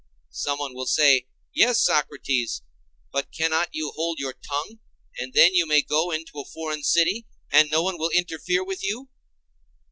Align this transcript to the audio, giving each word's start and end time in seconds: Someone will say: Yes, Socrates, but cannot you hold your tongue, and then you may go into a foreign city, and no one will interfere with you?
Someone 0.33 0.73
will 0.73 0.87
say: 0.87 1.27
Yes, 1.53 1.79
Socrates, 1.83 2.63
but 3.11 3.31
cannot 3.31 3.69
you 3.71 3.91
hold 3.93 4.17
your 4.17 4.33
tongue, 4.33 4.79
and 5.19 5.31
then 5.35 5.53
you 5.53 5.67
may 5.67 5.83
go 5.83 6.09
into 6.09 6.39
a 6.39 6.43
foreign 6.55 6.81
city, 6.81 7.27
and 7.51 7.69
no 7.69 7.83
one 7.83 7.99
will 7.99 8.09
interfere 8.09 8.63
with 8.65 8.83
you? 8.83 9.09